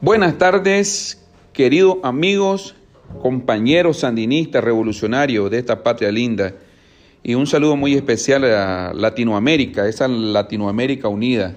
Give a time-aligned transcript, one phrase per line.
[0.00, 1.20] Buenas tardes,
[1.52, 2.76] queridos amigos,
[3.20, 6.54] compañeros sandinistas, revolucionarios de esta patria linda.
[7.24, 11.56] Y un saludo muy especial a Latinoamérica, esa Latinoamérica unida,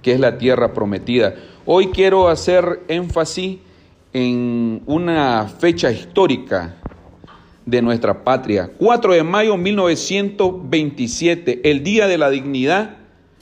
[0.00, 1.34] que es la tierra prometida.
[1.66, 3.58] Hoy quiero hacer énfasis
[4.14, 6.76] en una fecha histórica
[7.66, 8.70] de nuestra patria.
[8.78, 12.96] 4 de mayo de 1927, el Día de la Dignidad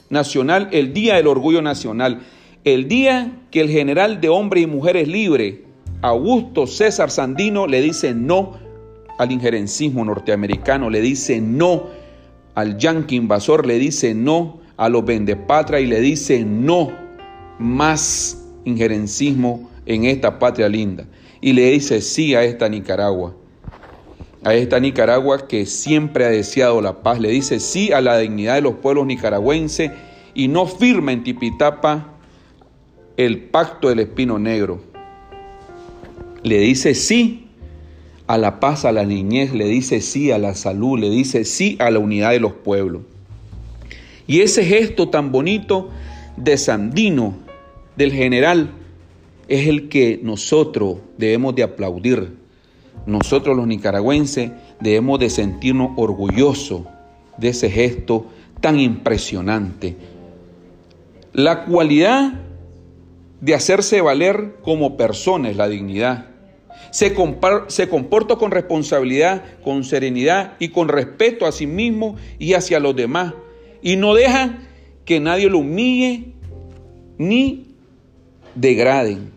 [0.09, 2.19] Nacional, el Día del Orgullo Nacional.
[2.63, 5.63] El día que el general de hombres y mujeres libre,
[6.03, 8.59] Augusto César Sandino, le dice no
[9.17, 11.87] al injerencismo norteamericano, le dice no
[12.53, 16.91] al yanqui invasor, le dice no a los vendepatria y le dice no
[17.57, 21.07] más injerencismo en esta patria linda.
[21.41, 23.35] Y le dice sí a esta Nicaragua,
[24.43, 27.19] a esta Nicaragua que siempre ha deseado la paz.
[27.19, 29.89] Le dice sí a la dignidad de los pueblos nicaragüenses
[30.35, 32.10] y no firma en Tipitapa
[33.25, 34.81] el pacto del espino negro.
[36.43, 37.47] Le dice sí
[38.27, 41.75] a la paz, a la niñez, le dice sí a la salud, le dice sí
[41.79, 43.03] a la unidad de los pueblos.
[44.27, 45.89] Y ese gesto tan bonito
[46.37, 47.35] de Sandino,
[47.95, 48.71] del general,
[49.47, 52.37] es el que nosotros debemos de aplaudir.
[53.05, 56.83] Nosotros los nicaragüenses debemos de sentirnos orgullosos
[57.37, 58.27] de ese gesto
[58.61, 59.97] tan impresionante.
[61.33, 62.33] La cualidad
[63.41, 66.27] de hacerse valer como persona es la dignidad.
[66.91, 67.15] Se,
[67.67, 72.95] se comporta con responsabilidad, con serenidad y con respeto a sí mismo y hacia los
[72.95, 73.33] demás.
[73.81, 74.59] Y no deja
[75.05, 76.33] que nadie lo humille
[77.17, 77.75] ni
[78.55, 79.31] degraden.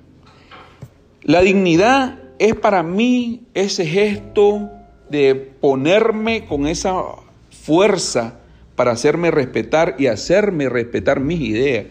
[1.23, 4.71] La dignidad es para mí ese gesto
[5.09, 7.03] de ponerme con esa
[7.51, 8.41] fuerza
[8.77, 11.87] para hacerme respetar y hacerme respetar mis ideas.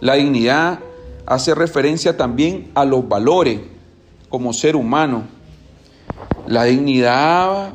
[0.00, 0.80] La dignidad
[1.26, 3.60] hace referencia también a los valores
[4.28, 5.24] como ser humano.
[6.46, 7.74] La dignidad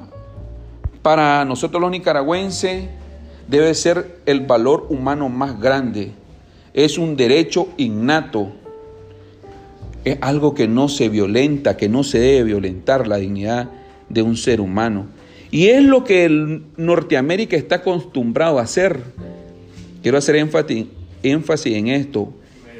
[1.01, 2.85] para nosotros los nicaragüenses
[3.47, 6.11] debe ser el valor humano más grande.
[6.73, 8.51] Es un derecho innato.
[10.05, 13.69] Es algo que no se violenta, que no se debe violentar la dignidad
[14.07, 15.07] de un ser humano.
[15.51, 19.01] Y es lo que el Norteamérica está acostumbrado a hacer.
[20.03, 20.85] Quiero hacer énfasis,
[21.23, 22.31] énfasis en esto.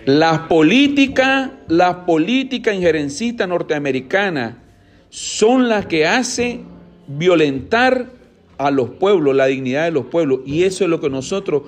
[0.05, 4.63] La política, la política injerencista norteamericana
[5.09, 6.61] son las que hace
[7.07, 8.11] violentar
[8.57, 10.41] a los pueblos, la dignidad de los pueblos.
[10.45, 11.63] Y eso es lo que nosotros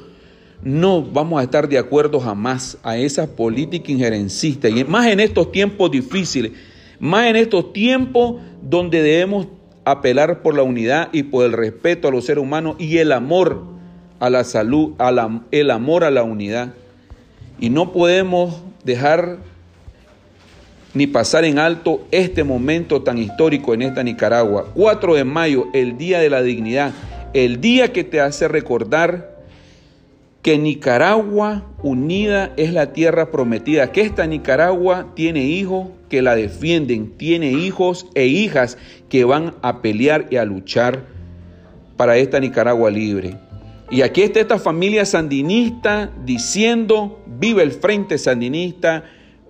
[0.64, 4.70] no vamos a estar de acuerdo jamás a esa política injerencista.
[4.70, 6.52] Y más en estos tiempos difíciles,
[7.00, 9.48] más en estos tiempos donde debemos
[9.86, 13.64] apelar por la unidad y por el respeto a los seres humanos y el amor
[14.20, 14.94] a la salud,
[15.52, 16.74] el amor a la unidad.
[17.62, 19.38] Y no podemos dejar
[20.94, 24.68] ni pasar en alto este momento tan histórico en esta Nicaragua.
[24.74, 26.92] 4 de mayo, el Día de la Dignidad,
[27.34, 29.40] el día que te hace recordar
[30.42, 37.16] que Nicaragua unida es la tierra prometida, que esta Nicaragua tiene hijos que la defienden,
[37.16, 41.04] tiene hijos e hijas que van a pelear y a luchar
[41.96, 43.38] para esta Nicaragua libre.
[43.92, 49.04] Y aquí está esta familia sandinista diciendo, viva el frente sandinista,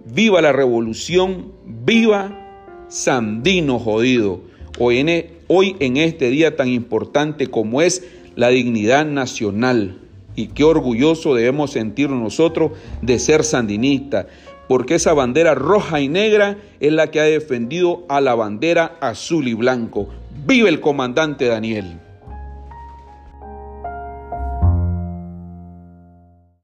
[0.03, 2.39] viva la revolución, viva
[2.87, 4.41] Sandino jodido.
[4.79, 8.03] Hoy en, e, hoy en este día tan importante como es
[8.35, 9.99] la dignidad nacional.
[10.35, 12.71] Y qué orgulloso debemos sentirnos nosotros
[13.03, 14.25] de ser sandinistas,
[14.67, 19.47] porque esa bandera roja y negra es la que ha defendido a la bandera azul
[19.47, 20.09] y blanco.
[20.47, 22.10] ¡Viva el comandante Daniel!